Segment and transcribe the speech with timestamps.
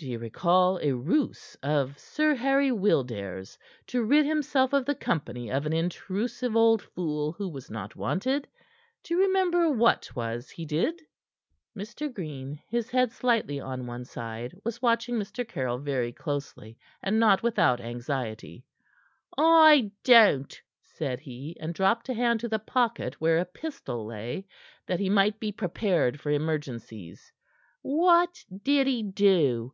[0.00, 5.66] "D'ye recall a ruse of Sir Harry Wildairs to rid himself of the company of
[5.66, 8.46] an intrusive old fool who was not wanted?
[9.02, 11.02] D'ye remember what 'twas he did?"
[11.76, 12.14] Mr.
[12.14, 15.44] Green, his head slightly on one side, was watching Mr.
[15.44, 18.64] Caryll very closely, and not without anxiety.
[19.36, 24.46] "I don't," said he, and dropped a hand to the pocket where a pistol lay,
[24.86, 27.32] that he might be prepared for emergencies.
[27.82, 29.72] "What did he do?"